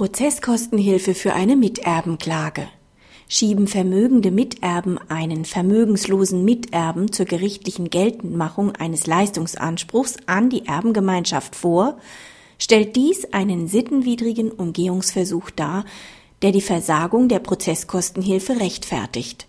Prozesskostenhilfe 0.00 1.12
für 1.14 1.34
eine 1.34 1.56
Miterbenklage. 1.56 2.68
Schieben 3.28 3.66
vermögende 3.66 4.30
Miterben 4.30 4.96
einen 5.10 5.44
vermögenslosen 5.44 6.42
Miterben 6.42 7.12
zur 7.12 7.26
gerichtlichen 7.26 7.90
Geltendmachung 7.90 8.74
eines 8.74 9.06
Leistungsanspruchs 9.06 10.16
an 10.24 10.48
die 10.48 10.64
Erbengemeinschaft 10.64 11.54
vor, 11.54 11.98
stellt 12.58 12.96
dies 12.96 13.34
einen 13.34 13.68
sittenwidrigen 13.68 14.50
Umgehungsversuch 14.50 15.50
dar, 15.50 15.84
der 16.40 16.52
die 16.52 16.62
Versagung 16.62 17.28
der 17.28 17.40
Prozesskostenhilfe 17.40 18.58
rechtfertigt. 18.58 19.48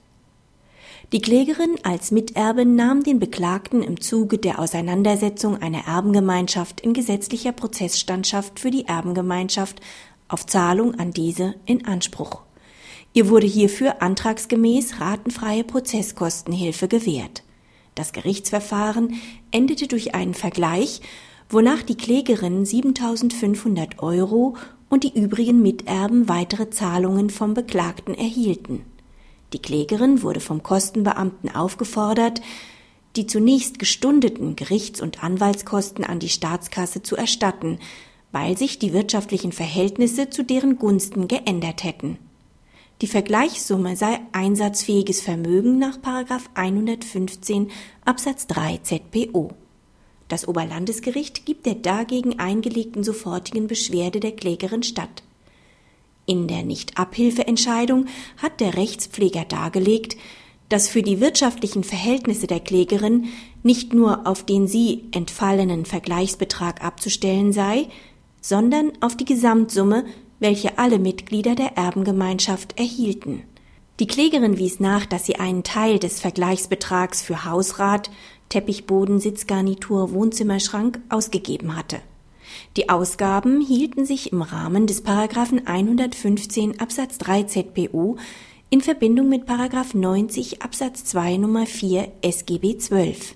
Die 1.13 1.21
Klägerin 1.21 1.75
als 1.83 2.11
Miterbin 2.11 2.75
nahm 2.75 3.03
den 3.03 3.19
Beklagten 3.19 3.83
im 3.83 3.99
Zuge 3.99 4.37
der 4.37 4.59
Auseinandersetzung 4.59 5.61
einer 5.61 5.85
Erbengemeinschaft 5.85 6.79
in 6.79 6.93
gesetzlicher 6.93 7.51
Prozessstandschaft 7.51 8.61
für 8.61 8.71
die 8.71 8.85
Erbengemeinschaft 8.85 9.81
auf 10.31 10.45
Zahlung 10.45 10.95
an 10.95 11.11
diese 11.11 11.55
in 11.65 11.85
Anspruch. 11.85 12.41
Ihr 13.13 13.29
wurde 13.29 13.47
hierfür 13.47 14.01
antragsgemäß 14.01 15.01
ratenfreie 15.01 15.63
Prozesskostenhilfe 15.63 16.87
gewährt. 16.87 17.43
Das 17.95 18.13
Gerichtsverfahren 18.13 19.15
endete 19.51 19.87
durch 19.87 20.15
einen 20.15 20.33
Vergleich, 20.33 21.01
wonach 21.49 21.83
die 21.83 21.97
Klägerin 21.97 22.65
7500 22.65 24.01
Euro 24.01 24.55
und 24.89 25.03
die 25.03 25.13
übrigen 25.13 25.61
Miterben 25.61 26.29
weitere 26.29 26.69
Zahlungen 26.69 27.29
vom 27.29 27.53
Beklagten 27.53 28.15
erhielten. 28.15 28.85
Die 29.51 29.59
Klägerin 29.61 30.21
wurde 30.23 30.39
vom 30.39 30.63
Kostenbeamten 30.63 31.53
aufgefordert, 31.53 32.41
die 33.17 33.27
zunächst 33.27 33.79
gestundeten 33.79 34.55
Gerichts- 34.55 35.01
und 35.01 35.21
Anwaltskosten 35.21 36.05
an 36.05 36.19
die 36.19 36.29
Staatskasse 36.29 37.03
zu 37.03 37.17
erstatten, 37.17 37.79
weil 38.31 38.57
sich 38.57 38.79
die 38.79 38.93
wirtschaftlichen 38.93 39.51
Verhältnisse 39.51 40.29
zu 40.29 40.43
deren 40.43 40.77
Gunsten 40.77 41.27
geändert 41.27 41.83
hätten. 41.83 42.17
Die 43.01 43.07
Vergleichssumme 43.07 43.95
sei 43.95 44.19
einsatzfähiges 44.31 45.21
Vermögen 45.21 45.79
nach 45.79 45.97
115 46.53 47.71
Absatz 48.05 48.45
3 48.47 48.77
ZPO. 48.83 49.51
Das 50.27 50.47
Oberlandesgericht 50.47 51.45
gibt 51.45 51.65
der 51.65 51.75
dagegen 51.75 52.39
eingelegten 52.39 53.03
sofortigen 53.03 53.67
Beschwerde 53.67 54.19
der 54.19 54.31
Klägerin 54.33 54.83
statt. 54.83 55.23
In 56.25 56.47
der 56.47 56.63
Nichtabhilfeentscheidung 56.63 58.05
hat 58.37 58.61
der 58.61 58.77
Rechtspfleger 58.77 59.45
dargelegt, 59.45 60.15
dass 60.69 60.87
für 60.87 61.01
die 61.01 61.19
wirtschaftlichen 61.19 61.83
Verhältnisse 61.83 62.47
der 62.47 62.61
Klägerin 62.61 63.25
nicht 63.63 63.93
nur 63.93 64.25
auf 64.25 64.45
den 64.45 64.67
sie 64.67 65.03
entfallenen 65.11 65.85
Vergleichsbetrag 65.85 66.81
abzustellen 66.81 67.51
sei, 67.51 67.87
sondern 68.41 68.91
auf 68.99 69.15
die 69.15 69.25
Gesamtsumme, 69.25 70.03
welche 70.39 70.77
alle 70.77 70.99
Mitglieder 70.99 71.55
der 71.55 71.77
Erbengemeinschaft 71.77 72.77
erhielten. 72.77 73.43
Die 73.99 74.07
Klägerin 74.07 74.57
wies 74.57 74.79
nach, 74.79 75.05
dass 75.05 75.27
sie 75.27 75.35
einen 75.35 75.63
Teil 75.63 75.99
des 75.99 76.19
Vergleichsbetrags 76.19 77.21
für 77.21 77.45
Hausrat, 77.45 78.09
Teppichboden, 78.49 79.19
Sitzgarnitur, 79.19 80.11
Wohnzimmerschrank 80.11 80.99
ausgegeben 81.09 81.77
hatte. 81.77 81.99
Die 82.77 82.89
Ausgaben 82.89 83.61
hielten 83.61 84.05
sich 84.05 84.31
im 84.31 84.41
Rahmen 84.41 84.87
des 84.87 85.01
Paragraphen 85.01 85.67
115 85.67 86.79
Absatz 86.79 87.17
3 87.19 87.43
ZPU 87.43 88.17
in 88.69 88.81
Verbindung 88.81 89.29
mit 89.29 89.45
Paragraph 89.45 89.93
90 89.93 90.61
Absatz 90.61 91.05
2 91.05 91.37
Nummer 91.37 91.65
4 91.65 92.11
SGB 92.21 92.77
12. 92.77 93.35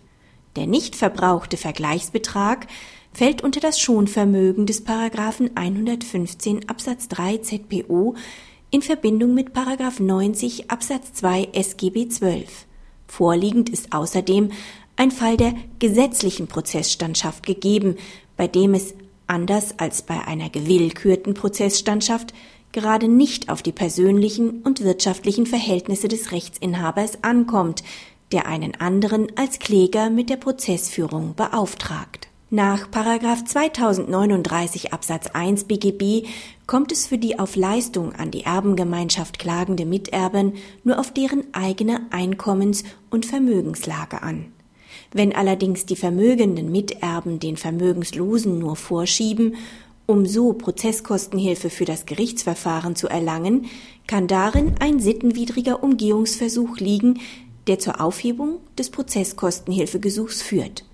Der 0.56 0.66
nicht 0.66 0.96
verbrauchte 0.96 1.58
Vergleichsbetrag 1.58 2.68
fällt 3.16 3.44
unter 3.44 3.62
das 3.62 3.80
Schonvermögen 3.80 4.66
des 4.66 4.84
Paragraphen 4.84 5.56
115 5.56 6.68
Absatz 6.68 7.08
3 7.08 7.38
ZPO 7.38 8.16
in 8.72 8.82
Verbindung 8.82 9.34
mit 9.34 9.54
Paragraph 9.54 10.02
90 10.02 10.70
Absatz 10.70 11.14
2 11.14 11.48
SGB 11.54 12.10
12. 12.10 12.66
Vorliegend 13.08 13.70
ist 13.70 13.94
außerdem 13.94 14.52
ein 14.98 15.12
Fall 15.12 15.38
der 15.38 15.54
gesetzlichen 15.80 16.48
Prozessstandschaft 16.48 17.46
gegeben, 17.46 17.96
bei 18.36 18.48
dem 18.48 18.74
es 18.74 18.94
anders 19.28 19.80
als 19.80 20.02
bei 20.02 20.20
einer 20.28 20.50
gewillkürten 20.50 21.36
Prozessstandschaft 21.36 22.34
gerade 22.74 23.08
nicht 23.08 23.48
auf 23.48 23.62
die 23.62 23.72
persönlichen 23.72 24.62
und 24.64 24.84
wirtschaftlichen 24.84 25.46
Verhältnisse 25.46 26.10
des 26.10 26.34
Rechtsinhabers 26.34 27.24
ankommt, 27.24 27.82
der 28.34 28.46
einen 28.46 28.76
anderen 28.76 29.28
als 29.38 29.60
Kläger 29.60 30.10
mit 30.10 30.30
der 30.30 30.36
Prozessführung 30.36 31.34
beauftragt. 31.36 32.28
Nach 32.56 32.90
2039 32.90 34.94
Absatz 34.94 35.28
1 35.28 35.66
BGB 35.66 36.26
kommt 36.66 36.94
es 36.94 37.06
für 37.06 37.18
die 37.18 37.38
auf 37.38 37.58
Leistung 37.58 38.16
an 38.16 38.32
die 38.32 38.46
Erbengemeinschaft 38.46 39.40
klagende 39.40 39.86
Miterben 39.86 40.54
nur 40.86 40.98
auf 40.98 41.12
deren 41.12 41.54
eigene 41.54 42.10
Einkommens- 42.12 42.86
und 43.10 43.26
Vermögenslage 43.26 44.24
an. 44.24 44.54
Wenn 45.12 45.36
allerdings 45.36 45.86
die 45.86 45.98
vermögenden 45.98 46.72
Miterben 46.72 47.42
den 47.42 47.58
Vermögenslosen 47.58 48.58
nur 48.58 48.78
vorschieben, 48.78 49.58
um 50.06 50.26
so 50.26 50.54
Prozesskostenhilfe 50.54 51.70
für 51.70 51.84
das 51.84 52.06
Gerichtsverfahren 52.06 52.96
zu 52.96 53.10
erlangen, 53.10 53.66
kann 54.08 54.28
darin 54.28 54.76
ein 54.80 55.02
sittenwidriger 55.02 55.84
Umgehungsversuch 55.84 56.78
liegen, 56.78 57.20
der 57.68 57.80
zur 57.80 58.00
Aufhebung 58.00 58.60
des 58.78 58.92
Prozesskostenhilfegesuchs 58.92 60.42
führt. 60.42 60.86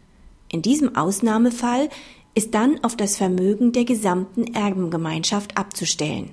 In 0.52 0.62
diesem 0.62 0.96
Ausnahmefall 0.98 1.90
ist 2.36 2.54
dann 2.54 2.84
auf 2.84 2.96
das 2.98 3.16
Vermögen 3.16 3.72
der 3.72 3.86
gesamten 3.86 4.54
Erbengemeinschaft 4.54 5.58
abzustellen. 5.58 6.32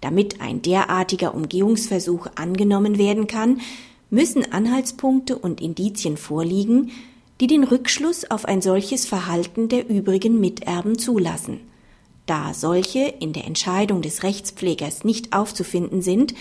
Damit 0.00 0.40
ein 0.40 0.62
derartiger 0.62 1.34
Umgehungsversuch 1.34 2.28
angenommen 2.36 2.96
werden 2.96 3.26
kann, 3.26 3.60
müssen 4.08 4.52
Anhaltspunkte 4.52 5.36
und 5.36 5.60
Indizien 5.60 6.16
vorliegen, 6.16 6.92
die 7.40 7.48
den 7.48 7.64
Rückschluss 7.64 8.30
auf 8.30 8.44
ein 8.44 8.62
solches 8.62 9.06
Verhalten 9.06 9.68
der 9.68 9.88
übrigen 9.88 10.40
Miterben 10.40 10.98
zulassen. 10.98 11.60
Da 12.24 12.54
solche 12.54 13.14
in 13.20 13.32
der 13.32 13.46
Entscheidung 13.46 14.02
des 14.02 14.22
Rechtspflegers 14.22 15.04
nicht 15.04 15.32
aufzufinden 15.32 16.02
sind, 16.02 16.34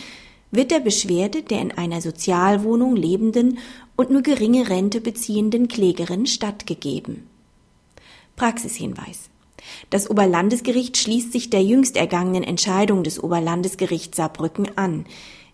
wird 0.51 0.71
der 0.71 0.79
Beschwerde 0.79 1.43
der 1.43 1.61
in 1.61 1.71
einer 1.71 2.01
Sozialwohnung 2.01 2.95
lebenden 2.95 3.59
und 3.95 4.09
nur 4.09 4.21
geringe 4.21 4.69
Rente 4.69 5.01
beziehenden 5.01 5.67
Klägerin 5.67 6.25
stattgegeben. 6.25 7.27
Praxishinweis. 8.35 9.29
Das 9.89 10.09
Oberlandesgericht 10.09 10.97
schließt 10.97 11.31
sich 11.31 11.49
der 11.49 11.63
jüngst 11.63 11.95
ergangenen 11.97 12.43
Entscheidung 12.43 13.03
des 13.03 13.23
Oberlandesgerichts 13.23 14.17
Saarbrücken 14.17 14.77
an. 14.77 15.05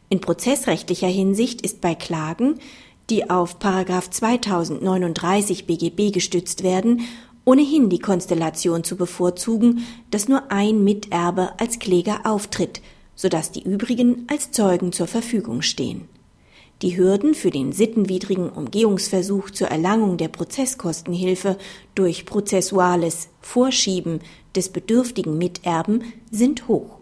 In 0.10 0.20
prozessrechtlicher 0.20 1.08
Hinsicht 1.08 1.62
ist 1.62 1.80
bei 1.82 1.96
Klagen, 1.96 2.60
die 3.10 3.30
auf 3.30 3.58
2039 3.60 5.68
BGB 5.68 6.12
gestützt 6.12 6.64
werden, 6.64 7.02
ohnehin 7.46 7.90
die 7.90 8.00
Konstellation 8.00 8.84
zu 8.84 8.98
bevorzugen, 8.98 9.86
dass 10.12 10.28
nur 10.28 10.52
ein 10.52 10.84
Miterbe 10.84 11.60
als 11.60 11.80
Kläger 11.80 12.22
auftritt, 12.26 12.82
sodass 13.22 13.52
die 13.52 13.62
übrigen 13.62 14.26
als 14.32 14.50
Zeugen 14.50 14.92
zur 14.92 15.06
Verfügung 15.06 15.62
stehen. 15.62 16.10
Die 16.82 16.98
Hürden 16.98 17.36
für 17.36 17.52
den 17.52 17.72
sittenwidrigen 17.72 18.50
Umgehungsversuch 18.50 19.52
zur 19.52 19.68
Erlangung 19.68 20.18
der 20.18 20.30
Prozesskostenhilfe 20.30 21.60
durch 21.94 22.26
prozessuales 22.26 23.30
Vorschieben 23.40 24.22
des 24.56 24.70
bedürftigen 24.70 25.38
Miterben 25.38 26.02
sind 26.32 26.68
hoch. 26.68 26.98